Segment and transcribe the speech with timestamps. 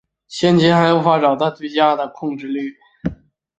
[0.27, 2.75] 现今还无法找到最佳的控制律。